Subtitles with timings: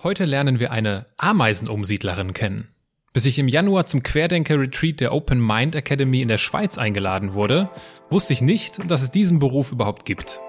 [0.00, 2.68] Heute lernen wir eine Ameisenumsiedlerin kennen.
[3.12, 7.68] Bis ich im Januar zum Querdenker-Retreat der Open Mind Academy in der Schweiz eingeladen wurde,
[8.08, 10.40] wusste ich nicht, dass es diesen Beruf überhaupt gibt.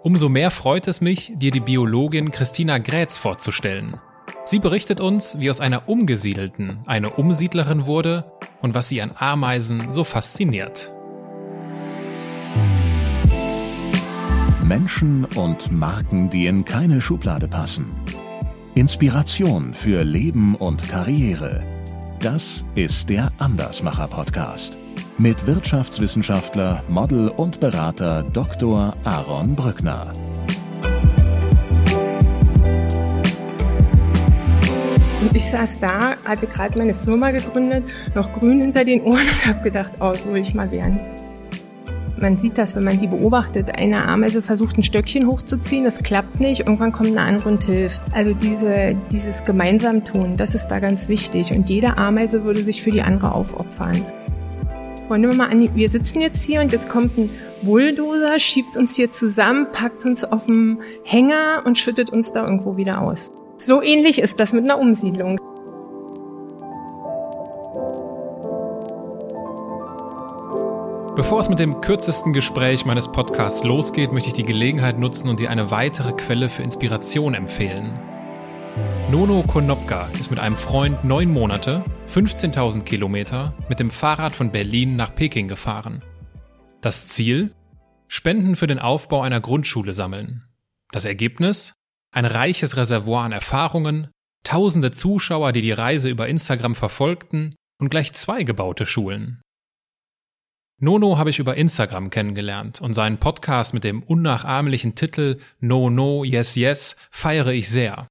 [0.00, 4.00] Umso mehr freut es mich, dir die Biologin Christina Grätz vorzustellen.
[4.46, 8.24] Sie berichtet uns, wie aus einer Umgesiedelten eine Umsiedlerin wurde
[8.62, 10.90] und was sie an Ameisen so fasziniert.
[14.64, 17.84] Menschen und Marken, die in keine Schublade passen.
[18.76, 21.62] Inspiration für Leben und Karriere.
[22.20, 24.76] Das ist der Andersmacher Podcast
[25.16, 28.94] mit Wirtschaftswissenschaftler, Model und Berater Dr.
[29.04, 30.12] Aaron Brückner.
[35.32, 39.62] Ich saß da, hatte gerade meine Firma gegründet, noch grün hinter den Ohren und habe
[39.62, 41.00] gedacht, oh, so will ich mal werden.
[42.18, 43.78] Man sieht das, wenn man die beobachtet.
[43.78, 46.60] Eine Ameise versucht, ein Stöckchen hochzuziehen, das klappt nicht.
[46.60, 48.02] Irgendwann kommt eine andere und hilft.
[48.14, 51.52] Also diese, dieses Gemeinsamtun, das ist da ganz wichtig.
[51.52, 54.02] Und jede Ameise würde sich für die andere aufopfern.
[55.10, 57.30] Und nehmen wir mal an, wir sitzen jetzt hier und jetzt kommt ein
[57.62, 62.76] Bulldozer, schiebt uns hier zusammen, packt uns auf dem Hänger und schüttet uns da irgendwo
[62.76, 63.30] wieder aus.
[63.58, 65.38] So ähnlich ist das mit einer Umsiedlung.
[71.26, 75.40] Bevor es mit dem kürzesten Gespräch meines Podcasts losgeht, möchte ich die Gelegenheit nutzen und
[75.40, 77.98] dir eine weitere Quelle für Inspiration empfehlen.
[79.10, 84.94] Nono Konopka ist mit einem Freund neun Monate, 15.000 Kilometer, mit dem Fahrrad von Berlin
[84.94, 85.98] nach Peking gefahren.
[86.80, 87.52] Das Ziel?
[88.06, 90.44] Spenden für den Aufbau einer Grundschule sammeln.
[90.92, 91.72] Das Ergebnis?
[92.14, 94.12] Ein reiches Reservoir an Erfahrungen,
[94.44, 99.42] tausende Zuschauer, die die Reise über Instagram verfolgten und gleich zwei gebaute Schulen.
[100.78, 106.22] Nono habe ich über Instagram kennengelernt und seinen Podcast mit dem unnachahmlichen Titel No No
[106.22, 108.06] Yes Yes feiere ich sehr.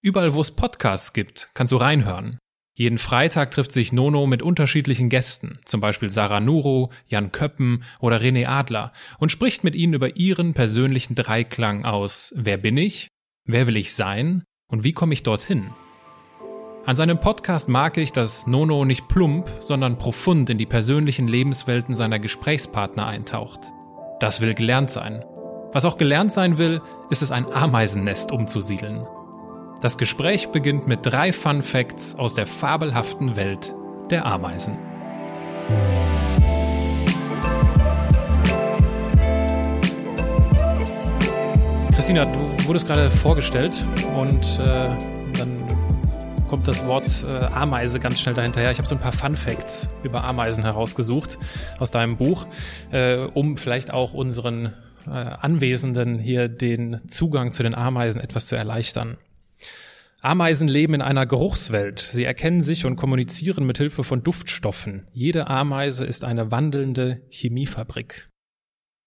[0.00, 2.38] Überall wo es Podcasts gibt, kannst du reinhören.
[2.74, 8.22] Jeden Freitag trifft sich Nono mit unterschiedlichen Gästen, zum Beispiel Sarah Nuro, Jan Köppen oder
[8.22, 13.08] René Adler, und spricht mit ihnen über ihren persönlichen Dreiklang aus Wer bin ich?
[13.44, 14.44] Wer will ich sein?
[14.70, 15.74] Und wie komme ich dorthin?
[16.88, 21.94] An seinem Podcast mag ich, dass Nono nicht plump, sondern profund in die persönlichen Lebenswelten
[21.94, 23.60] seiner Gesprächspartner eintaucht.
[24.20, 25.22] Das will gelernt sein.
[25.74, 29.06] Was auch gelernt sein will, ist es ein Ameisennest umzusiedeln.
[29.82, 33.74] Das Gespräch beginnt mit drei Fun Facts aus der fabelhaften Welt
[34.08, 34.78] der Ameisen.
[41.92, 43.84] Christina, du wurdest gerade vorgestellt
[44.16, 45.17] und äh,
[46.48, 48.70] kommt das Wort äh, Ameise ganz schnell dahinterher.
[48.70, 51.38] Ich habe so ein paar Fun Facts über Ameisen herausgesucht
[51.78, 52.46] aus deinem Buch,
[52.90, 54.72] äh, um vielleicht auch unseren
[55.06, 59.18] äh, Anwesenden hier den Zugang zu den Ameisen etwas zu erleichtern.
[60.22, 61.98] Ameisen leben in einer Geruchswelt.
[61.98, 65.06] Sie erkennen sich und kommunizieren mit Hilfe von Duftstoffen.
[65.12, 68.30] Jede Ameise ist eine wandelnde Chemiefabrik.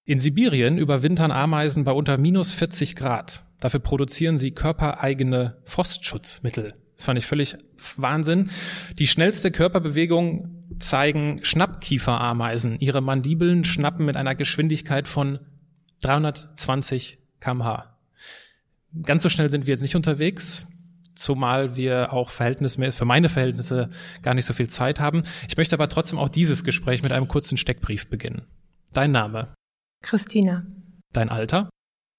[0.06, 3.46] In Sibirien überwintern Ameisen bei unter minus 40 Grad.
[3.59, 6.75] Dafür produzieren sie körpereigene Frostschutzmittel.
[7.02, 7.58] Das fand ich völlig
[7.98, 8.52] Wahnsinn.
[9.00, 12.78] Die schnellste Körperbewegung zeigen Schnappkieferameisen.
[12.80, 15.40] Ihre Mandibeln schnappen mit einer Geschwindigkeit von
[16.04, 17.98] 320 kmh.
[19.02, 20.70] Ganz so schnell sind wir jetzt nicht unterwegs,
[21.16, 23.90] zumal wir auch verhältnismäßig, für meine Verhältnisse
[24.22, 25.24] gar nicht so viel Zeit haben.
[25.48, 28.46] Ich möchte aber trotzdem auch dieses Gespräch mit einem kurzen Steckbrief beginnen.
[28.94, 29.56] Dein Name?
[30.04, 30.68] Christina.
[31.14, 31.68] Dein Alter?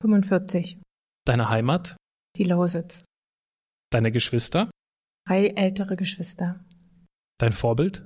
[0.03, 0.79] 45.
[1.25, 1.95] Deine Heimat?
[2.37, 3.05] Die Lausitz.
[3.93, 4.71] Deine Geschwister?
[5.29, 6.65] Drei ältere Geschwister.
[7.39, 8.05] Dein Vorbild?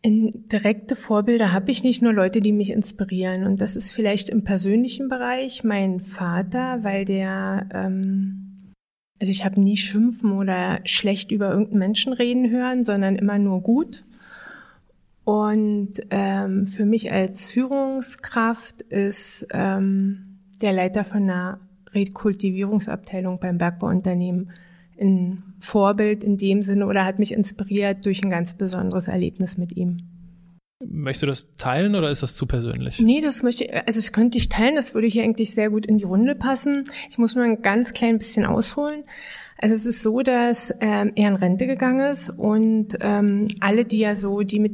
[0.00, 3.44] In direkte Vorbilder habe ich nicht nur Leute, die mich inspirieren.
[3.44, 8.56] Und das ist vielleicht im persönlichen Bereich mein Vater, weil der, ähm,
[9.20, 13.60] also ich habe nie schimpfen oder schlecht über irgendeinen Menschen reden hören, sondern immer nur
[13.60, 14.06] gut.
[15.24, 24.50] Und ähm, für mich als Führungskraft ist ähm, der Leiter von einer Rekultivierungsabteilung beim Bergbauunternehmen
[25.00, 29.76] ein Vorbild in dem Sinne oder hat mich inspiriert durch ein ganz besonderes Erlebnis mit
[29.76, 29.98] ihm.
[30.84, 33.00] Möchtest du das teilen oder ist das zu persönlich?
[33.00, 35.86] Nee, das möchte ich, also das könnte ich teilen, das würde hier eigentlich sehr gut
[35.86, 36.84] in die Runde passen.
[37.10, 39.02] Ich muss nur ein ganz klein bisschen ausholen.
[39.60, 43.98] Also es ist so, dass ähm, er in Rente gegangen ist und ähm, alle, die
[43.98, 44.72] ja so, die mit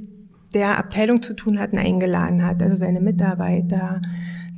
[0.53, 4.03] der Abteilung zu tun hatten, eingeladen hat, also seine Mitarbeiter,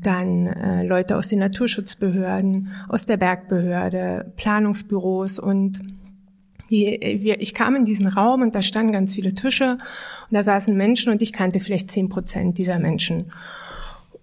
[0.06, 5.81] dann äh, Leute aus den Naturschutzbehörden, aus der Bergbehörde, Planungsbüros und
[6.70, 10.43] die, wir, ich kam in diesen Raum und da standen ganz viele Tische und da
[10.43, 13.32] saßen Menschen und ich kannte vielleicht zehn Prozent dieser Menschen.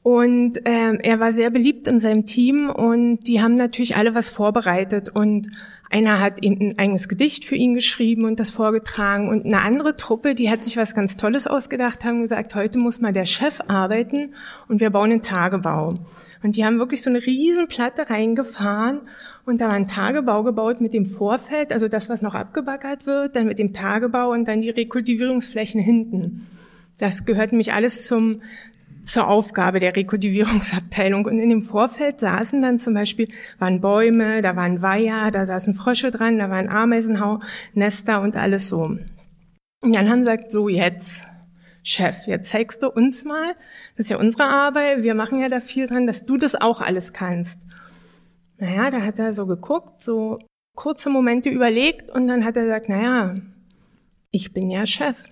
[0.03, 4.29] Und ähm, er war sehr beliebt in seinem Team und die haben natürlich alle was
[4.29, 5.07] vorbereitet.
[5.07, 5.47] Und
[5.89, 9.29] einer hat eben ein eigenes Gedicht für ihn geschrieben und das vorgetragen.
[9.29, 12.99] Und eine andere Truppe, die hat sich was ganz Tolles ausgedacht, haben gesagt, heute muss
[12.99, 14.33] mal der Chef arbeiten
[14.67, 15.99] und wir bauen einen Tagebau.
[16.43, 19.01] Und die haben wirklich so eine Riesenplatte reingefahren
[19.45, 23.37] und da war ein Tagebau gebaut mit dem Vorfeld, also das, was noch abgebaggert wird,
[23.37, 26.47] dann mit dem Tagebau und dann die Rekultivierungsflächen hinten.
[26.99, 28.41] Das gehört nämlich alles zum,
[29.05, 31.25] zur Aufgabe der Rekultivierungsabteilung.
[31.25, 33.27] Und in dem Vorfeld saßen dann zum Beispiel,
[33.59, 37.39] waren Bäume, da waren Weiher, da saßen Frösche dran, da waren Ameisenhau,
[37.73, 38.97] Nester und alles so.
[39.83, 41.27] Und dann haben sie gesagt, so jetzt,
[41.83, 43.55] Chef, jetzt zeigst du uns mal,
[43.97, 46.79] das ist ja unsere Arbeit, wir machen ja da viel dran, dass du das auch
[46.79, 47.61] alles kannst.
[48.57, 50.39] Naja, da hat er so geguckt, so
[50.75, 53.35] kurze Momente überlegt und dann hat er gesagt, naja,
[54.31, 55.25] ich bin ja Chef.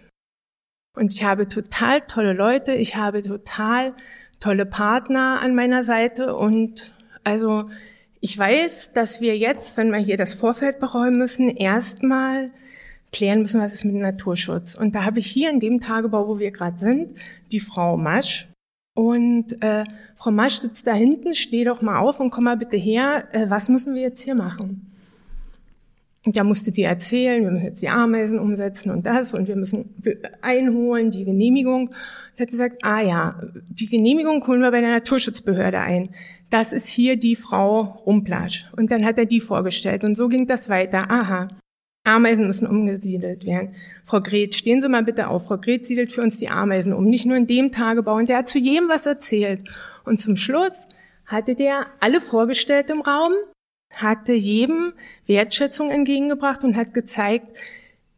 [0.93, 3.93] Und ich habe total tolle Leute, ich habe total
[4.39, 7.69] tolle Partner an meiner Seite und also
[8.19, 12.51] ich weiß, dass wir jetzt, wenn wir hier das Vorfeld beräumen müssen, erstmal
[13.11, 14.75] klären müssen, was ist mit Naturschutz.
[14.75, 17.15] Und da habe ich hier in dem Tagebau, wo wir gerade sind,
[17.51, 18.47] die Frau Masch.
[18.95, 19.85] Und äh,
[20.15, 23.49] Frau Masch sitzt da hinten, steh doch mal auf und komm mal bitte her, äh,
[23.49, 24.90] was müssen wir jetzt hier machen?
[26.25, 29.95] Da musste sie erzählen, wir müssen jetzt die Ameisen umsetzen und das und wir müssen
[30.41, 31.95] einholen, die Genehmigung.
[32.35, 36.09] Sie hat gesagt, ah ja, die Genehmigung holen wir bei der Naturschutzbehörde ein.
[36.51, 38.68] Das ist hier die Frau Rumplasch.
[38.77, 41.09] Und dann hat er die vorgestellt und so ging das weiter.
[41.09, 41.47] Aha,
[42.03, 43.75] Ameisen müssen umgesiedelt werden.
[44.06, 45.45] Frau Gret, stehen Sie mal bitte auf.
[45.45, 48.15] Frau Gret siedelt für uns die Ameisen um, nicht nur in dem Tagebau.
[48.15, 49.69] Und der hat zu jedem was erzählt.
[50.03, 50.88] Und zum Schluss
[51.25, 53.33] hatte der alle vorgestellt im Raum
[53.97, 54.93] hatte jedem
[55.25, 57.53] Wertschätzung entgegengebracht und hat gezeigt,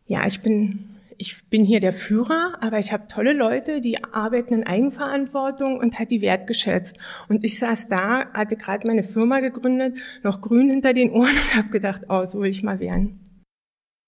[0.08, 4.54] ja, ich bin, ich bin hier der Führer, aber ich habe tolle Leute, die arbeiten
[4.54, 6.98] in Eigenverantwortung und hat die wertgeschätzt.
[7.30, 11.56] Und ich saß da, hatte gerade meine Firma gegründet, noch grün hinter den Ohren und
[11.56, 13.23] habe gedacht, oh, so will ich mal werden.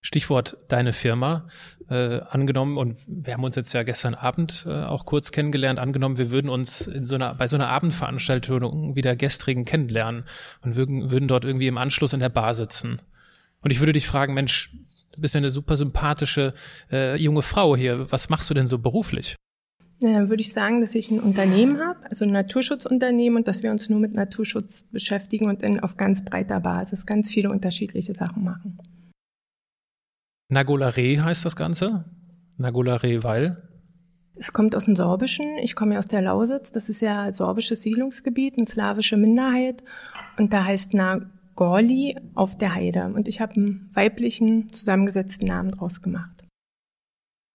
[0.06, 1.48] Stichwort deine Firma
[1.90, 5.80] äh, angenommen und wir haben uns jetzt ja gestern Abend äh, auch kurz kennengelernt.
[5.80, 10.26] Angenommen, wir würden uns in so einer bei so einer Abendveranstaltung wieder gestrigen kennenlernen
[10.64, 13.02] und würden, würden dort irgendwie im Anschluss in der Bar sitzen.
[13.62, 14.72] Und ich würde dich fragen, Mensch,
[15.16, 16.54] du bist ja eine super sympathische
[16.92, 18.12] äh, junge Frau hier.
[18.12, 19.36] Was machst du denn so beruflich?
[20.02, 23.64] Ja, dann würde ich sagen, dass ich ein Unternehmen habe, also ein Naturschutzunternehmen und dass
[23.64, 28.14] wir uns nur mit Naturschutz beschäftigen und in, auf ganz breiter Basis ganz viele unterschiedliche
[28.14, 28.78] Sachen machen.
[30.50, 32.06] Nagolare heißt das Ganze.
[32.58, 33.62] Nagolare, weil?
[34.36, 35.58] Es kommt aus dem Sorbischen.
[35.60, 36.72] Ich komme ja aus der Lausitz.
[36.72, 39.84] Das ist ja sorbisches Siedlungsgebiet, eine slawische Minderheit.
[40.38, 43.06] Und da heißt Nagorli auf der Heide.
[43.06, 46.44] Und ich habe einen weiblichen, zusammengesetzten Namen draus gemacht.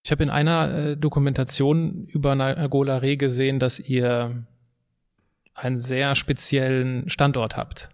[0.03, 4.47] Ich habe in einer äh, Dokumentation über Nagolare gesehen, dass ihr
[5.55, 7.91] einen sehr speziellen Standort habt.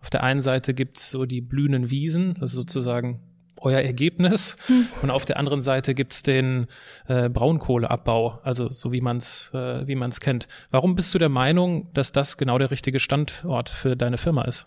[0.00, 3.20] Auf der einen Seite gibt's so die blühenden Wiesen, das ist sozusagen
[3.60, 4.56] euer Ergebnis.
[4.66, 4.86] Hm.
[5.02, 6.66] Und auf der anderen Seite gibt's den
[7.06, 10.48] äh, Braunkohleabbau, also so wie man's äh, wie man's kennt.
[10.70, 14.66] Warum bist du der Meinung, dass das genau der richtige Standort für deine Firma ist?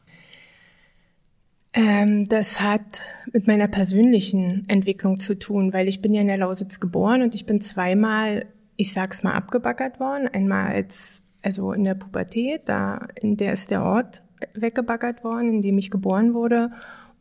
[1.73, 3.01] Ähm, das hat
[3.33, 7.35] mit meiner persönlichen Entwicklung zu tun, weil ich bin ja in der Lausitz geboren und
[7.35, 8.45] ich bin zweimal,
[8.77, 10.29] ich sag's mal, abgebaggert worden.
[10.29, 14.23] Einmal als also in der Pubertät, da in der ist der Ort
[14.53, 16.71] weggebaggert worden, in dem ich geboren wurde.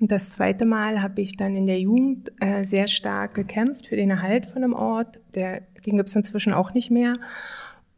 [0.04, 3.96] Und das zweite Mal habe ich dann in der Jugend äh, sehr stark gekämpft für
[3.96, 5.18] den Erhalt von einem Ort.
[5.34, 7.14] Der, den gibt es inzwischen auch nicht mehr.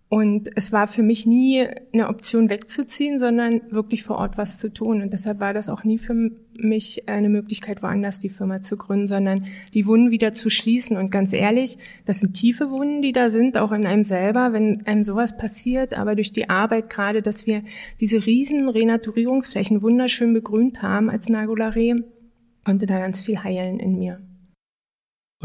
[0.08, 4.72] Und es war für mich nie eine Option wegzuziehen, sondern wirklich vor Ort was zu
[4.72, 5.02] tun.
[5.02, 9.08] Und deshalb war das auch nie für mich eine Möglichkeit, woanders die Firma zu gründen,
[9.08, 10.96] sondern die Wunden wieder zu schließen.
[10.96, 14.86] Und ganz ehrlich, das sind tiefe Wunden, die da sind, auch in einem selber, wenn
[14.86, 15.98] einem sowas passiert.
[15.98, 17.62] Aber durch die Arbeit gerade, dass wir
[17.98, 22.04] diese riesen Renaturierungsflächen wunderschön begrünt haben als Nagolare,
[22.64, 24.20] konnte da ganz viel heilen in mir.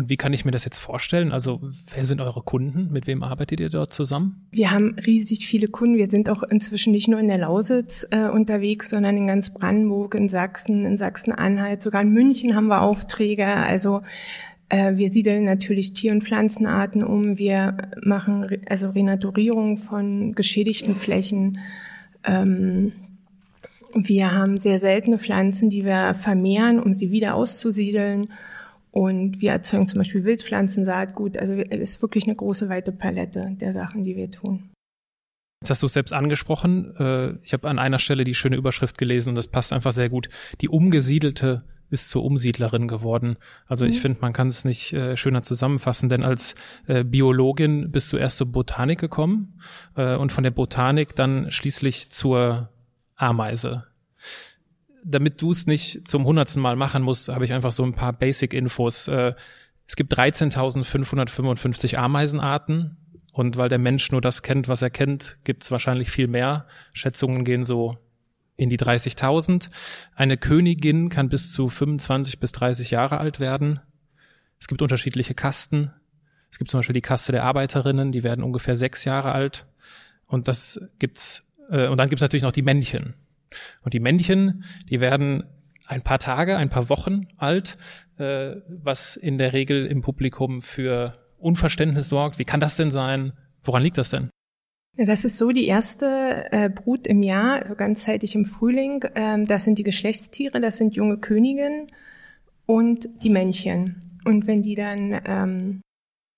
[0.02, 1.32] Und wie kann ich mir das jetzt vorstellen?
[1.32, 1.62] Also,
[1.94, 2.92] wer sind eure Kunden?
[2.92, 4.48] Mit wem arbeitet ihr dort zusammen?
[4.50, 5.96] Wir haben riesig viele Kunden.
[5.96, 10.16] Wir sind auch inzwischen nicht nur in der Lausitz äh, unterwegs, sondern in ganz Brandenburg,
[10.16, 13.46] in Sachsen, in Sachsen-Anhalt, sogar in München haben wir Aufträge.
[13.46, 14.02] Also
[14.70, 17.38] äh, wir siedeln natürlich Tier- und Pflanzenarten um.
[17.38, 21.60] Wir machen also Renaturierung von geschädigten Flächen.
[22.24, 22.94] Ähm,
[23.94, 28.30] wir haben sehr seltene Pflanzen, die wir vermehren, um sie wieder auszusiedeln.
[28.92, 31.38] Und wir erzeugen zum Beispiel Wildpflanzensaatgut.
[31.38, 34.70] Also es ist wirklich eine große, weite Palette der Sachen, die wir tun.
[35.62, 36.94] Jetzt hast du es selbst angesprochen.
[36.98, 40.10] Äh, ich habe an einer Stelle die schöne Überschrift gelesen und das passt einfach sehr
[40.10, 40.28] gut.
[40.60, 43.36] Die umgesiedelte ist zur Umsiedlerin geworden.
[43.68, 43.92] Also mhm.
[43.92, 46.56] ich finde, man kann es nicht äh, schöner zusammenfassen, denn als
[46.88, 49.60] äh, Biologin bist du erst zur Botanik gekommen
[49.96, 52.70] äh, und von der Botanik dann schließlich zur
[53.16, 53.86] Ameise.
[55.04, 58.14] Damit du es nicht zum hundertsten Mal machen musst, habe ich einfach so ein paar
[58.14, 59.08] Basic-Infos.
[59.08, 59.34] Äh,
[59.88, 62.98] es gibt 13.555 Ameisenarten.
[63.34, 66.68] Und weil der Mensch nur das kennt, was er kennt, gibt es wahrscheinlich viel mehr.
[66.94, 67.98] Schätzungen gehen so
[68.58, 69.70] in die 30.000.
[70.16, 73.80] Eine Königin kann bis zu 25 bis 30 Jahre alt werden.
[74.60, 75.92] Es gibt unterschiedliche Kasten.
[76.52, 79.66] Es gibt zum Beispiel die Kaste der Arbeiterinnen, die werden ungefähr sechs Jahre alt.
[80.28, 83.16] Und das gibt's, äh, und dann gibt's natürlich noch die Männchen.
[83.84, 85.44] Und die Männchen, die werden
[85.88, 87.78] ein paar Tage, ein paar Wochen alt,
[88.18, 92.40] äh, was in der Regel im Publikum für Unverständnis sorgt.
[92.40, 93.34] Wie kann das denn sein?
[93.64, 94.30] Woran liegt das denn?
[94.98, 99.06] Das ist so die erste äh, Brut im Jahr, also ganzzeitig im Frühling.
[99.16, 101.88] Ähm, das sind die Geschlechtstiere, das sind junge Königinnen
[102.66, 104.02] und die Männchen.
[104.26, 105.82] Und wenn die dann ähm,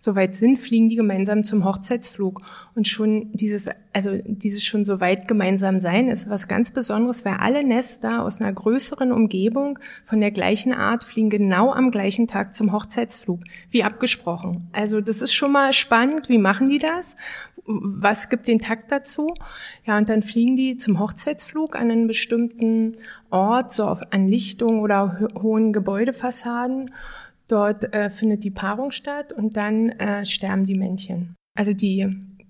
[0.04, 2.42] soweit sind, fliegen die gemeinsam zum Hochzeitsflug.
[2.76, 7.36] Und schon dieses, also dieses schon so weit gemeinsam sein, ist was ganz Besonderes, weil
[7.40, 12.54] alle Nester aus einer größeren Umgebung von der gleichen Art fliegen genau am gleichen Tag
[12.56, 14.68] zum Hochzeitsflug, wie abgesprochen.
[14.74, 16.30] Also das ist schon mal spannend.
[16.30, 17.16] Wie machen die das?
[17.66, 19.34] Was gibt den Takt dazu?
[19.86, 22.98] Ja, und dann fliegen die zum Hochzeitsflug an einen bestimmten
[23.30, 26.92] Ort, so auf, an Lichtung oder ho hohen Gebäudefassaden.
[27.48, 31.36] Dort äh, findet die Paarung statt und dann äh, sterben die Männchen.
[31.56, 32.08] Also die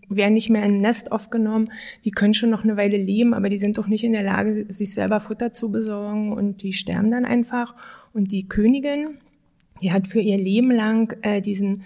[0.10, 1.72] werden nicht mehr in ein Nest aufgenommen,
[2.04, 4.66] die können schon noch eine Weile leben, aber die sind doch nicht in der Lage,
[4.70, 7.76] sich selber Futter zu besorgen und die sterben dann einfach.
[8.14, 9.18] Und die Königin,
[9.82, 11.84] die hat für ihr Leben lang äh, diesen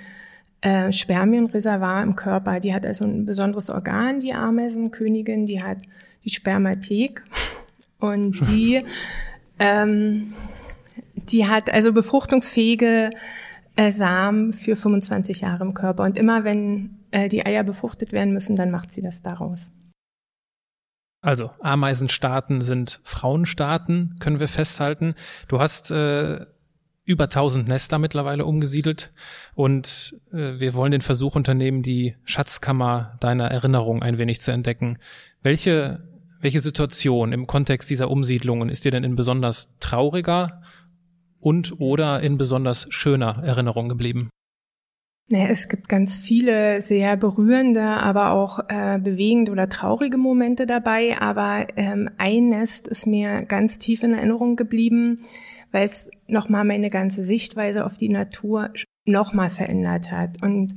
[0.61, 2.59] äh, Spermienreservoir im Körper.
[2.59, 5.79] Die hat also ein besonderes Organ, die Ameisenkönigin, die hat
[6.23, 7.23] die Spermathek
[7.99, 8.83] und die
[9.59, 10.33] ähm,
[11.31, 13.11] die hat also befruchtungsfähige
[13.75, 16.03] äh, Samen für 25 Jahre im Körper.
[16.03, 19.71] Und immer wenn äh, die Eier befruchtet werden müssen, dann macht sie das daraus.
[21.21, 25.15] Also Ameisenstaaten sind Frauenstaaten, können wir festhalten.
[25.47, 26.45] Du hast äh,
[27.03, 29.11] über 1000 Nester mittlerweile umgesiedelt
[29.55, 34.99] und äh, wir wollen den Versuch unternehmen, die Schatzkammer deiner Erinnerung ein wenig zu entdecken.
[35.41, 35.99] Welche
[36.39, 40.61] welche Situation im Kontext dieser Umsiedlungen ist dir denn in besonders trauriger
[41.47, 44.29] und oder in besonders schöner Erinnerung geblieben?
[45.29, 51.17] Naja, es gibt ganz viele sehr berührende, aber auch äh, bewegende oder traurige Momente dabei.
[51.21, 55.21] Aber ähm, ein Nest ist mir ganz tief in Erinnerung geblieben,
[55.71, 58.71] weil es nochmal meine ganze Sichtweise auf die Natur
[59.05, 60.41] nochmal verändert hat.
[60.43, 60.75] Und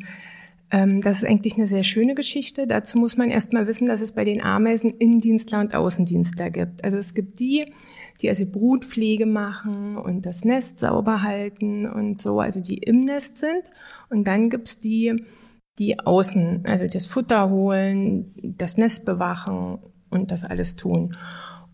[0.71, 2.69] ähm, das ist eigentlich eine sehr schöne Geschichte.
[2.69, 6.85] Dazu muss man erstmal wissen, dass es bei den Ameisen Innendienstler und Außendienstler gibt.
[6.85, 7.73] Also es gibt die,
[8.21, 13.39] die also Brutpflege machen und das Nest sauber halten und so, also die im Nest
[13.39, 13.63] sind.
[14.09, 15.25] Und dann gibt's die,
[15.79, 19.79] die außen, also das Futter holen, das Nest bewachen
[20.11, 21.17] und das alles tun.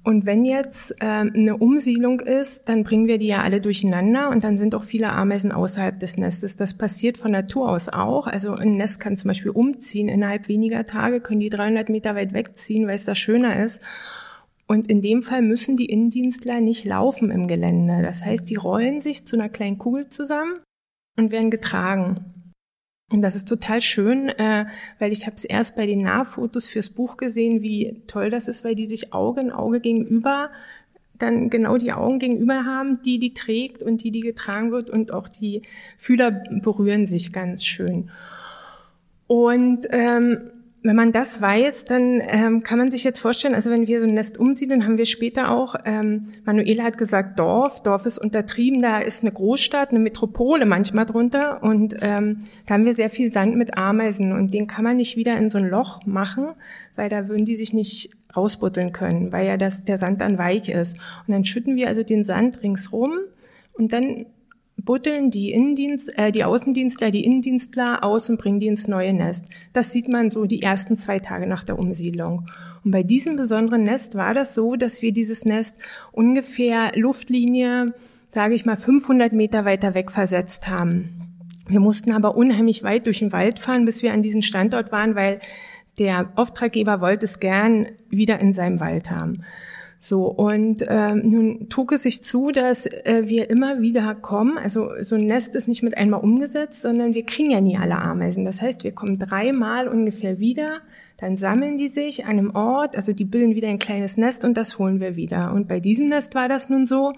[0.07, 4.45] Und wenn jetzt ähm, eine Umsiedlung ist, dann bringen wir die ja alle durcheinander und
[4.45, 6.55] dann sind auch viele Ameisen außerhalb des Nestes.
[6.55, 8.29] Das passiert von Natur aus auch.
[8.29, 10.09] Also ein Nest kann zum Beispiel umziehen.
[10.09, 13.83] Innerhalb weniger Tage können die 300 Meter weit wegziehen, weil es da schöner ist.
[14.69, 18.03] Und in dem Fall müssen die Innendienstler nicht laufen im Gelände.
[18.03, 20.59] Das heißt, die rollen sich zu einer kleinen Kugel zusammen
[21.17, 22.53] und werden getragen.
[23.13, 24.67] Und das ist total schön, äh,
[24.99, 28.65] weil ich habe es erst bei den Nahfotos fürs Buch gesehen, wie toll das ist,
[28.65, 30.51] weil die sich Auge in Auge gegenüber
[31.19, 35.13] dann genau die Augen gegenüber haben, die die trägt und die die getragen wird und
[35.13, 35.63] auch die
[35.97, 38.11] Fühler berühren sich ganz schön.
[39.27, 40.51] Und ähm,
[40.87, 44.07] wenn man das weiß, dann ähm, kann man sich jetzt vorstellen, also wenn wir so
[44.07, 48.83] ein Nest umsiedeln, haben wir später auch, ähm, Manuela hat gesagt, Dorf, Dorf ist untertrieben,
[48.83, 51.62] da ist eine Großstadt, eine Metropole manchmal drunter.
[51.62, 54.33] Und ähm, da haben wir sehr viel Sand mit Ameisen.
[54.33, 56.50] Und den kann man nicht wieder in so ein Loch machen,
[56.95, 60.69] weil da würden die sich nicht rausbutteln können, weil ja das, der Sand dann weich
[60.69, 60.99] ist.
[61.26, 63.12] Und dann schütten wir also den Sand ringsrum
[63.73, 64.26] und dann
[64.87, 69.45] butteln die Innendienst, äh, die Außendienstler, die Innendienstler aus und bringen die ins neue Nest.
[69.75, 72.47] Das sieht man so die ersten zwei Tage nach der Umsiedlung.
[72.83, 75.78] Und bei diesem besonderen Nest war das so, dass wir dieses Nest
[76.12, 77.93] ungefähr Luftlinie,
[78.31, 81.26] sage ich mal, 500 Meter weiter weg versetzt haben.
[81.69, 85.16] Wir mussten aber unheimlich weit durch den Wald fahren, bis wir an diesen Standort waren,
[85.16, 85.40] weil
[85.99, 89.43] der Auftraggeber wollte es gern wieder in seinem Wald haben.
[90.09, 94.57] So, und ähm, nun trug es sich zu, dass äh, wir immer wieder kommen.
[94.57, 97.99] Also so ein Nest ist nicht mit einmal umgesetzt, sondern wir kriegen ja nie alle
[97.99, 98.45] Ameisen.
[98.45, 100.81] Das heißt, wir kommen dreimal ungefähr wieder,
[101.17, 104.57] dann sammeln die sich an einem Ort, also die bilden wieder ein kleines Nest und
[104.57, 105.53] das holen wir wieder.
[105.53, 107.13] Und bei diesem Nest war das nun so,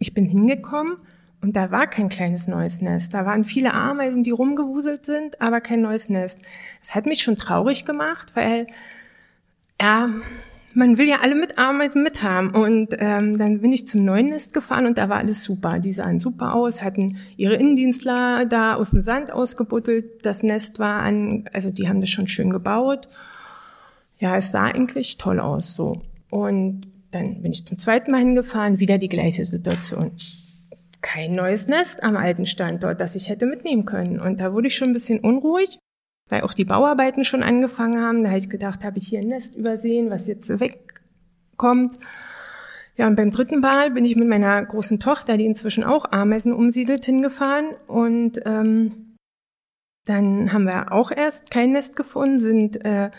[0.00, 0.96] ich bin hingekommen
[1.42, 3.14] und da war kein kleines neues Nest.
[3.14, 6.40] Da waren viele Ameisen, die rumgewuselt sind, aber kein neues Nest.
[6.80, 8.66] Das hat mich schon traurig gemacht, weil
[9.80, 10.08] ja,
[10.76, 12.50] man will ja alle mit Ameisen mithaben.
[12.50, 15.78] Und ähm, dann bin ich zum neuen Nest gefahren und da war alles super.
[15.78, 20.24] Die sahen super aus, hatten ihre Innendienstler da aus dem Sand ausgebuddelt.
[20.24, 23.08] Das Nest war an, also die haben das schon schön gebaut.
[24.18, 26.02] Ja, es sah eigentlich toll aus so.
[26.30, 30.12] Und dann bin ich zum zweiten Mal hingefahren, wieder die gleiche Situation
[31.02, 34.18] kein neues Nest am alten Standort, das ich hätte mitnehmen können.
[34.18, 35.78] Und da wurde ich schon ein bisschen unruhig,
[36.28, 38.22] weil auch die Bauarbeiten schon angefangen haben.
[38.22, 41.96] Da habe ich gedacht, habe ich hier ein Nest übersehen, was jetzt wegkommt.
[42.96, 46.52] Ja, und beim dritten Mal bin ich mit meiner großen Tochter, die inzwischen auch Ameisen
[46.52, 47.74] umsiedelt, hingefahren.
[47.86, 49.16] Und ähm,
[50.06, 53.10] dann haben wir auch erst kein Nest gefunden, sind äh,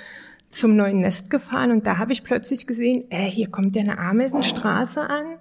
[0.50, 4.00] zum neuen Nest gefahren und da habe ich plötzlich gesehen, äh, hier kommt ja eine
[4.00, 5.38] Ameisenstraße an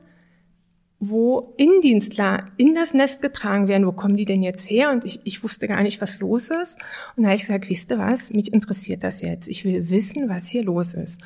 [0.98, 3.86] wo Indienstler in das Nest getragen werden.
[3.86, 4.90] Wo kommen die denn jetzt her?
[4.90, 6.78] Und ich, ich wusste gar nicht, was los ist.
[7.16, 8.32] Und da habe ich gesagt, wisst ihr was?
[8.32, 9.48] Mich interessiert das jetzt.
[9.48, 11.20] Ich will wissen, was hier los ist.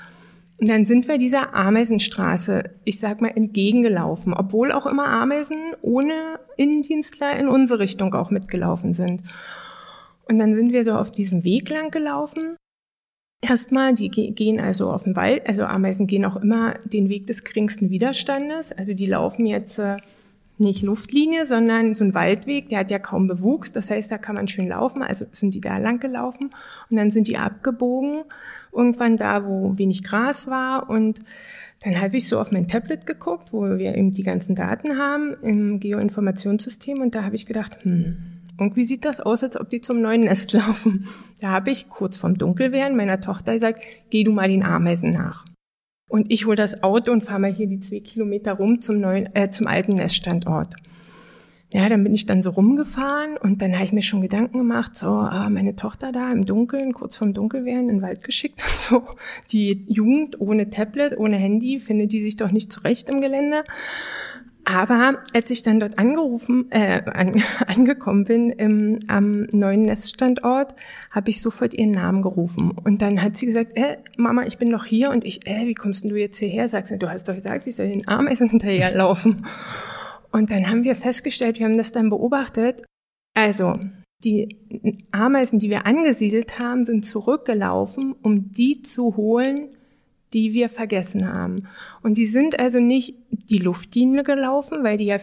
[0.58, 6.38] Und dann sind wir dieser Ameisenstraße, ich sag mal, entgegengelaufen, obwohl auch immer Ameisen ohne
[6.56, 9.22] Innendienstler in unsere Richtung auch mitgelaufen sind.
[10.24, 12.56] Und dann sind wir so auf diesem Weg lang gelaufen
[13.42, 17.42] Erstmal, die gehen also auf den Wald, also Ameisen gehen auch immer den Weg des
[17.42, 18.70] geringsten Widerstandes.
[18.72, 19.96] Also die laufen jetzt äh,
[20.58, 24.36] nicht Luftlinie, sondern so ein Waldweg, der hat ja kaum Bewuchs, das heißt, da kann
[24.36, 26.50] man schön laufen, also sind die da lang gelaufen
[26.90, 28.24] und dann sind die abgebogen,
[28.72, 30.90] irgendwann da, wo wenig Gras war.
[30.90, 31.20] Und
[31.82, 35.34] dann habe ich so auf mein Tablet geguckt, wo wir eben die ganzen Daten haben
[35.42, 37.00] im Geoinformationssystem.
[37.00, 38.18] Und da habe ich gedacht, hm,
[38.60, 41.08] irgendwie sieht das aus, als ob die zum neuen Nest laufen.
[41.40, 45.44] Da habe ich kurz vorm Dunkelwerden meiner Tochter gesagt, geh du mal den Ameisen nach.
[46.08, 49.34] Und ich hole das Auto und fahre mal hier die zwei Kilometer rum zum neuen,
[49.34, 50.74] äh, zum alten Neststandort.
[51.72, 54.98] Ja, dann bin ich dann so rumgefahren und dann habe ich mir schon Gedanken gemacht,
[54.98, 58.80] so, ah, meine Tochter da im Dunkeln, kurz vorm Dunkelwerden in den Wald geschickt und
[58.80, 59.02] so.
[59.52, 63.62] Die Jugend ohne Tablet, ohne Handy, findet die sich doch nicht zurecht im Gelände.
[64.64, 70.74] Aber als ich dann dort angerufen, äh, an, angekommen bin im, am neuen Neststandort,
[71.10, 72.72] habe ich sofort ihren Namen gerufen.
[72.72, 75.10] Und dann hat sie gesagt, äh, Mama, ich bin doch hier.
[75.10, 76.68] Und ich, äh, wie kommst denn du jetzt hierher?
[76.68, 79.46] Sagst du, du hast doch gesagt, ich soll den Ameisen hinterherlaufen.
[80.32, 82.84] Und dann haben wir festgestellt, wir haben das dann beobachtet.
[83.34, 83.78] Also,
[84.22, 84.58] die
[85.12, 89.70] Ameisen, die wir angesiedelt haben, sind zurückgelaufen, um die zu holen,
[90.32, 91.68] die wir vergessen haben.
[92.02, 95.18] Und die sind also nicht die Luftlinie gelaufen, weil die ja,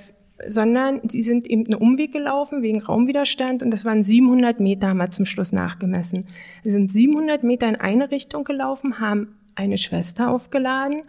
[0.45, 4.97] sondern die sind eben einen Umweg gelaufen wegen Raumwiderstand und das waren 700 Meter, haben
[4.97, 6.27] wir zum Schluss nachgemessen.
[6.63, 11.03] Wir sind 700 Meter in eine Richtung gelaufen, haben eine Schwester aufgeladen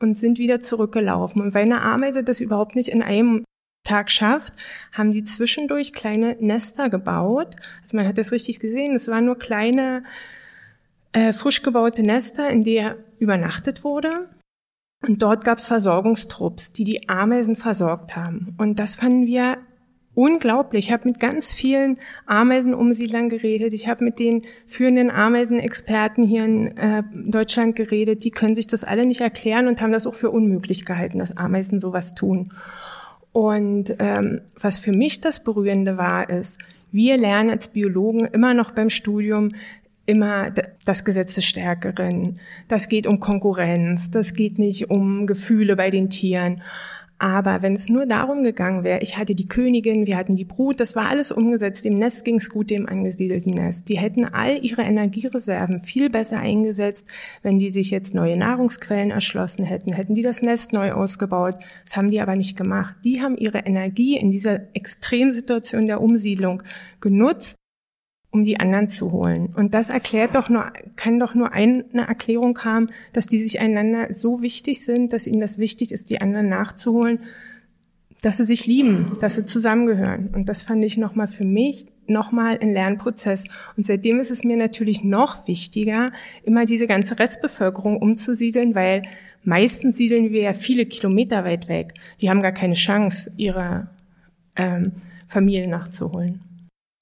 [0.00, 1.42] und sind wieder zurückgelaufen.
[1.42, 3.44] Und weil eine Ameise das überhaupt nicht in einem
[3.84, 4.54] Tag schafft,
[4.92, 7.56] haben die zwischendurch kleine Nester gebaut.
[7.82, 8.94] Also man hat das richtig gesehen.
[8.94, 10.04] Es waren nur kleine
[11.12, 14.28] äh, frisch gebaute Nester, in der übernachtet wurde.
[15.06, 18.54] Und dort gab es Versorgungstrupps, die die Ameisen versorgt haben.
[18.58, 19.58] Und das fanden wir
[20.14, 20.86] unglaublich.
[20.86, 23.72] Ich habe mit ganz vielen Ameisenumsiedlern geredet.
[23.72, 28.24] Ich habe mit den führenden Ameisenexperten hier in äh, Deutschland geredet.
[28.24, 31.36] Die können sich das alle nicht erklären und haben das auch für unmöglich gehalten, dass
[31.36, 32.52] Ameisen sowas tun.
[33.32, 36.58] Und ähm, was für mich das Berührende war, ist,
[36.90, 39.52] wir lernen als Biologen immer noch beim Studium,
[40.06, 40.52] immer
[40.84, 42.40] das Gesetz des Stärkeren.
[42.68, 46.62] Das geht um Konkurrenz, das geht nicht um Gefühle bei den Tieren.
[47.22, 50.80] Aber wenn es nur darum gegangen wäre, ich hatte die Königin, wir hatten die Brut,
[50.80, 53.88] das war alles umgesetzt, dem Nest ging es gut, dem angesiedelten Nest.
[53.88, 57.06] Die hätten all ihre Energiereserven viel besser eingesetzt,
[57.44, 61.54] wenn die sich jetzt neue Nahrungsquellen erschlossen hätten, hätten die das Nest neu ausgebaut.
[61.84, 62.96] Das haben die aber nicht gemacht.
[63.04, 66.64] Die haben ihre Energie in dieser Extremsituation der Umsiedlung
[67.00, 67.54] genutzt,
[68.32, 69.52] um die anderen zu holen.
[69.54, 74.14] Und das erklärt doch nur, kann doch nur eine Erklärung haben, dass die sich einander
[74.14, 77.20] so wichtig sind, dass ihnen das wichtig ist, die anderen nachzuholen,
[78.22, 80.30] dass sie sich lieben, dass sie zusammengehören.
[80.32, 83.44] Und das fand ich nochmal für mich nochmal ein Lernprozess.
[83.76, 89.02] Und seitdem ist es mir natürlich noch wichtiger, immer diese ganze Restbevölkerung umzusiedeln, weil
[89.44, 91.94] meistens siedeln wir ja viele Kilometer weit weg.
[92.20, 93.88] Die haben gar keine Chance, ihre
[94.56, 94.92] ähm,
[95.26, 96.40] Familie nachzuholen.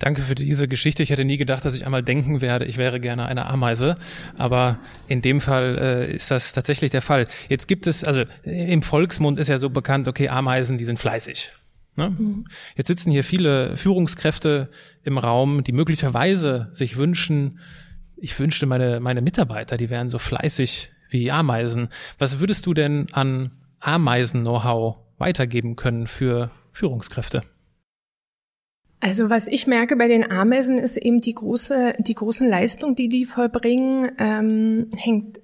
[0.00, 1.02] Danke für diese Geschichte.
[1.02, 3.96] Ich hätte nie gedacht, dass ich einmal denken werde, ich wäre gerne eine Ameise.
[4.38, 7.28] Aber in dem Fall äh, ist das tatsächlich der Fall.
[7.50, 11.52] Jetzt gibt es, also im Volksmund ist ja so bekannt, okay, Ameisen, die sind fleißig.
[11.96, 12.10] Ne?
[12.10, 12.46] Mhm.
[12.76, 14.70] Jetzt sitzen hier viele Führungskräfte
[15.04, 17.58] im Raum, die möglicherweise sich wünschen,
[18.16, 21.88] ich wünschte meine, meine Mitarbeiter, die wären so fleißig wie Ameisen.
[22.18, 27.42] Was würdest du denn an Ameisen-Know-how weitergeben können für Führungskräfte?
[29.00, 33.08] Also was ich merke bei den Ameisen ist eben die große, die großen Leistungen, die
[33.08, 35.40] die vollbringen, ähm, hängt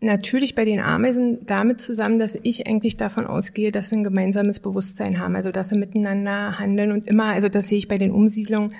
[0.00, 4.60] natürlich bei den Ameisen damit zusammen, dass ich eigentlich davon ausgehe, dass sie ein gemeinsames
[4.60, 8.10] Bewusstsein haben, also dass sie miteinander handeln und immer, also das sehe ich bei den
[8.10, 8.74] Umsiedlungen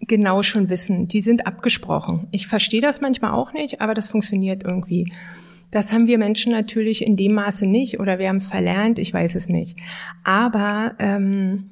[0.00, 1.08] genau schon wissen.
[1.08, 2.28] Die sind abgesprochen.
[2.30, 5.12] Ich verstehe das manchmal auch nicht, aber das funktioniert irgendwie.
[5.70, 9.12] Das haben wir Menschen natürlich in dem Maße nicht oder wir haben es verlernt, ich
[9.12, 9.78] weiß es nicht.
[10.22, 11.70] Aber ähm,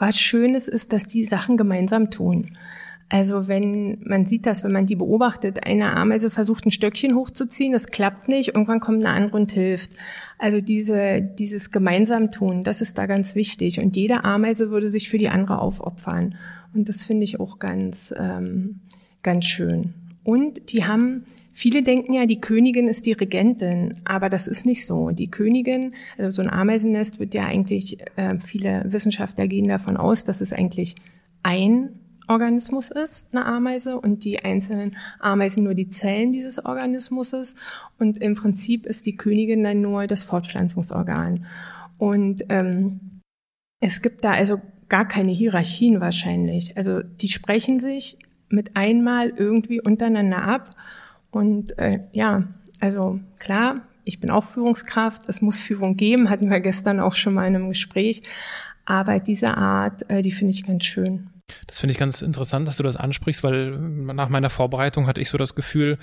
[0.00, 2.50] was Schönes ist, dass die Sachen gemeinsam tun.
[3.12, 7.72] Also wenn man sieht das, wenn man die beobachtet, eine Ameise versucht ein Stöckchen hochzuziehen,
[7.72, 9.96] das klappt nicht, irgendwann kommt eine andere und hilft.
[10.38, 13.80] Also diese, dieses gemeinsam tun, das ist da ganz wichtig.
[13.80, 16.36] Und jede Ameise würde sich für die andere aufopfern.
[16.72, 18.80] Und das finde ich auch ganz, ähm,
[19.22, 19.94] ganz schön.
[20.22, 24.86] Und die haben, viele denken ja, die Königin ist die Regentin, aber das ist nicht
[24.86, 25.10] so.
[25.10, 30.24] Die Königin, also so ein Ameisennest wird ja eigentlich, äh, viele Wissenschaftler gehen davon aus,
[30.24, 30.94] dass es eigentlich
[31.42, 37.58] ein Organismus ist, eine Ameise, und die einzelnen Ameisen nur die Zellen dieses Organismus ist.
[37.98, 41.46] Und im Prinzip ist die Königin dann nur das Fortpflanzungsorgan.
[41.98, 43.20] Und ähm,
[43.80, 46.76] es gibt da also gar keine Hierarchien wahrscheinlich.
[46.76, 50.76] Also die sprechen sich mit einmal irgendwie untereinander ab.
[51.30, 52.44] Und äh, ja,
[52.80, 57.34] also klar, ich bin auch Führungskraft, es muss Führung geben, hatten wir gestern auch schon
[57.34, 58.22] mal in einem Gespräch.
[58.84, 61.30] Aber diese Art, äh, die finde ich ganz schön.
[61.66, 65.30] Das finde ich ganz interessant, dass du das ansprichst, weil nach meiner Vorbereitung hatte ich
[65.30, 65.98] so das Gefühl,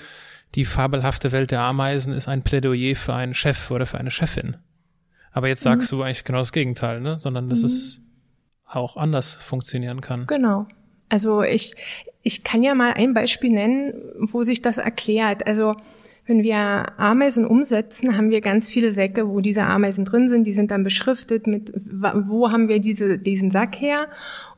[0.54, 4.56] die fabelhafte Welt der Ameisen ist ein Plädoyer für einen Chef oder für eine Chefin.
[5.32, 5.96] Aber jetzt sagst mhm.
[5.96, 7.18] du eigentlich genau das Gegenteil, ne?
[7.18, 7.66] Sondern dass mhm.
[7.66, 8.00] es
[8.64, 10.26] auch anders funktionieren kann.
[10.26, 10.66] Genau.
[11.08, 11.74] Also ich,
[12.22, 15.46] ich kann ja mal ein Beispiel nennen, wo sich das erklärt.
[15.46, 15.76] Also
[16.26, 20.44] wenn wir Ameisen umsetzen, haben wir ganz viele Säcke, wo diese Ameisen drin sind.
[20.46, 24.08] Die sind dann beschriftet mit, wo haben wir diese, diesen Sack her?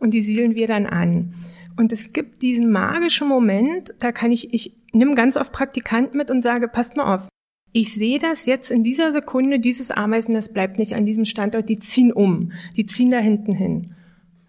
[0.00, 1.34] Und die siedeln wir dann an.
[1.76, 6.30] Und es gibt diesen magischen Moment, da kann ich, ich nimm ganz oft Praktikanten mit
[6.30, 7.28] und sage, passt mal auf.
[7.72, 11.68] Ich sehe das jetzt in dieser Sekunde, dieses Ameisen, das bleibt nicht an diesem Standort,
[11.68, 13.94] die ziehen um, die ziehen da hinten hin.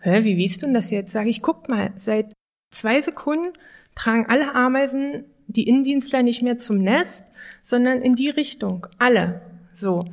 [0.02, 1.12] Hä, wie wiest du das jetzt?
[1.12, 2.34] Sage ich, guck mal, seit
[2.74, 3.54] zwei Sekunden
[3.96, 7.26] tragen alle Ameisen die Innendienstler nicht mehr zum Nest,
[7.62, 8.88] sondern in die Richtung.
[8.98, 9.42] Alle.
[9.76, 10.06] So.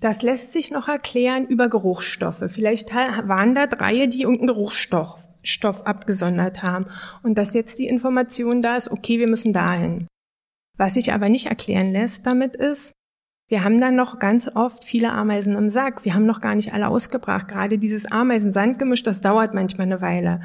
[0.00, 2.44] Das lässt sich noch erklären über Geruchsstoffe.
[2.48, 6.86] Vielleicht waren da drei, die irgendeinen Geruchsstoff Stoff abgesondert haben.
[7.22, 10.06] Und dass jetzt die Information da ist, okay, wir müssen dahin.
[10.76, 12.92] Was sich aber nicht erklären lässt damit ist,
[13.50, 16.04] wir haben dann noch ganz oft viele Ameisen im Sack.
[16.04, 17.48] Wir haben noch gar nicht alle ausgebracht.
[17.48, 20.40] Gerade dieses Ameisen-Sandgemisch, das dauert manchmal eine Weile.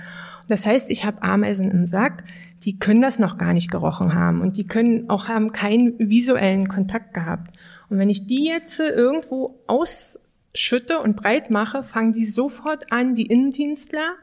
[0.48, 2.24] Das heißt, ich habe Ameisen im Sack,
[2.63, 6.68] die können das noch gar nicht gerochen haben und die können auch haben keinen visuellen
[6.68, 7.56] Kontakt gehabt.
[7.91, 13.28] Und wenn ich die jetzt irgendwo ausschütte und breit mache, fangen die sofort an, die
[13.28, 14.15] Innendienstler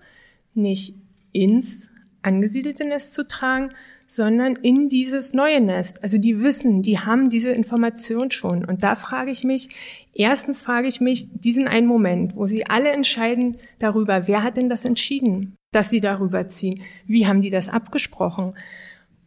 [0.54, 0.96] nicht
[1.30, 1.88] ins
[2.22, 3.74] angesiedelte Nest zu tragen,
[4.12, 6.02] sondern in dieses neue Nest.
[6.02, 8.64] Also die wissen, die haben diese Information schon.
[8.64, 9.70] Und da frage ich mich,
[10.12, 14.68] erstens frage ich mich, diesen einen Moment, wo sie alle entscheiden darüber, wer hat denn
[14.68, 16.82] das entschieden, dass sie darüber ziehen?
[17.06, 18.54] Wie haben die das abgesprochen?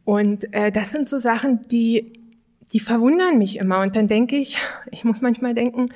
[0.04, 2.14] Und äh, das sind so Sachen, die,
[2.72, 3.82] die verwundern mich immer.
[3.82, 4.60] Und dann denke ich,
[4.92, 5.90] ich muss manchmal denken,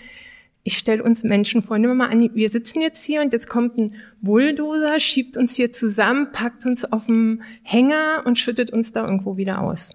[0.69, 3.49] ich stelle uns Menschen vor, nehmen wir mal an, wir sitzen jetzt hier und jetzt
[3.49, 8.91] kommt ein Bulldozer, schiebt uns hier zusammen, packt uns auf dem Hänger und schüttet uns
[8.91, 9.89] da irgendwo wieder aus.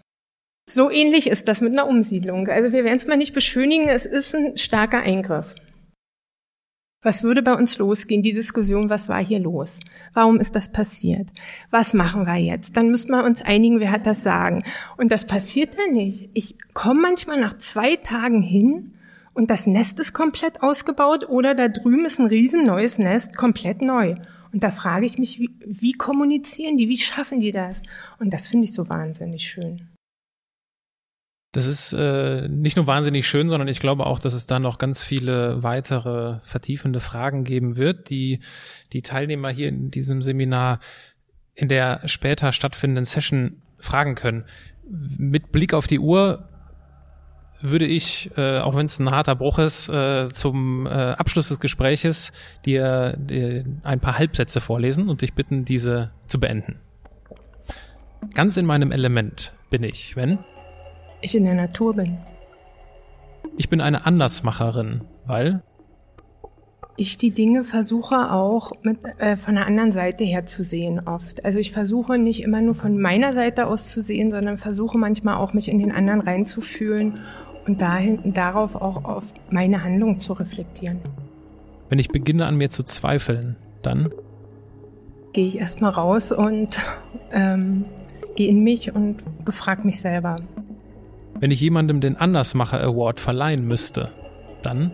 [0.68, 2.48] So ähnlich ist das mit einer Umsiedlung.
[2.48, 5.54] Also wir werden es mal nicht beschönigen, es ist ein starker Eingriff.
[7.02, 8.22] Was würde bei uns losgehen?
[8.22, 9.78] Die Diskussion, was war hier los?
[10.12, 11.28] Warum ist das passiert?
[11.70, 12.76] Was machen wir jetzt?
[12.76, 14.64] Dann müssen wir uns einigen, wer hat das sagen.
[14.96, 16.30] Und das passiert dann nicht.
[16.34, 18.94] Ich komme manchmal nach zwei Tagen hin
[19.34, 23.82] und das Nest ist komplett ausgebaut oder da drüben ist ein riesen neues Nest, komplett
[23.82, 24.14] neu.
[24.52, 27.82] Und da frage ich mich, wie, wie kommunizieren die, wie schaffen die das?
[28.20, 29.88] Und das finde ich so wahnsinnig schön.
[31.50, 34.78] Das ist äh, nicht nur wahnsinnig schön, sondern ich glaube auch, dass es da noch
[34.78, 38.40] ganz viele weitere vertiefende Fragen geben wird, die
[38.92, 40.80] die Teilnehmer hier in diesem Seminar
[41.54, 44.44] in der später stattfindenden Session fragen können.
[44.88, 46.48] Mit Blick auf die Uhr
[47.64, 51.60] würde ich, äh, auch wenn es ein harter Bruch ist, äh, zum äh, Abschluss des
[51.60, 52.30] Gespräches
[52.64, 56.78] dir, dir ein paar Halbsätze vorlesen und dich bitten, diese zu beenden.
[58.34, 60.38] Ganz in meinem Element bin ich, wenn?
[61.22, 62.18] Ich in der Natur bin.
[63.56, 65.62] Ich bin eine Andersmacherin, weil?
[66.96, 71.44] ich die Dinge versuche auch mit, äh, von der anderen Seite her zu sehen oft.
[71.44, 75.36] Also ich versuche nicht immer nur von meiner Seite aus zu sehen, sondern versuche manchmal
[75.36, 77.18] auch mich in den anderen reinzufühlen
[77.66, 81.00] und dahin, darauf auch auf meine Handlung zu reflektieren.
[81.88, 84.10] Wenn ich beginne an mir zu zweifeln, dann
[85.32, 86.78] gehe ich erstmal raus und
[87.32, 87.84] ähm,
[88.36, 90.36] gehe in mich und befrage mich selber.
[91.40, 94.10] Wenn ich jemandem den Andersmacher Award verleihen müsste,
[94.62, 94.92] dann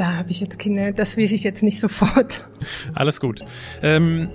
[0.00, 2.48] Da habe ich jetzt keine, das weiß ich jetzt nicht sofort.
[2.94, 3.44] Alles gut.
[3.82, 4.30] Ähm,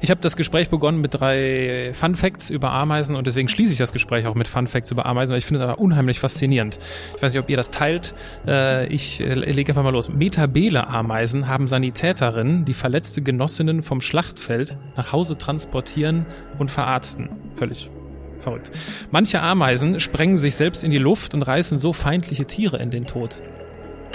[0.00, 3.78] ich habe das Gespräch begonnen mit drei Fun Facts über Ameisen und deswegen schließe ich
[3.78, 6.78] das Gespräch auch mit Fun Facts über Ameisen, weil ich finde das aber unheimlich faszinierend.
[7.16, 8.14] Ich weiß nicht, ob ihr das teilt.
[8.46, 10.10] Äh, ich äh, lege einfach mal los.
[10.10, 16.24] Metabele Ameisen haben Sanitäterinnen, die verletzte Genossinnen vom Schlachtfeld nach Hause transportieren
[16.58, 17.28] und verarzten.
[17.54, 17.90] Völlig
[18.38, 18.70] verrückt.
[19.10, 23.06] Manche Ameisen sprengen sich selbst in die Luft und reißen so feindliche Tiere in den
[23.06, 23.42] Tod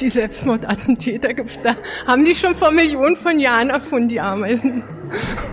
[0.02, 1.76] die Selbstmordattentäter gibt's da.
[2.06, 4.84] Haben die schon vor Millionen von Jahren erfunden, die Ameisen.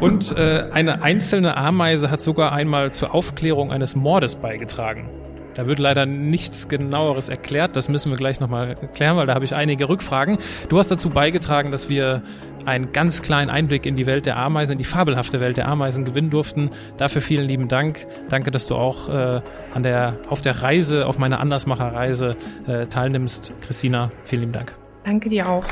[0.00, 5.08] Und äh, eine einzelne Ameise hat sogar einmal zur Aufklärung eines Mordes beigetragen.
[5.54, 7.76] Da wird leider nichts genaueres erklärt.
[7.76, 10.38] Das müssen wir gleich nochmal klären, weil da habe ich einige Rückfragen.
[10.68, 12.22] Du hast dazu beigetragen, dass wir
[12.64, 16.04] einen ganz kleinen Einblick in die Welt der Ameisen, in die fabelhafte Welt der Ameisen
[16.04, 16.70] gewinnen durften.
[16.96, 18.06] Dafür vielen lieben Dank.
[18.28, 19.40] Danke, dass du auch äh,
[19.74, 23.52] an der, auf der Reise, auf meiner Andersmacherreise äh, teilnimmst.
[23.60, 24.74] Christina, vielen lieben Dank.
[25.04, 25.64] Danke dir auch.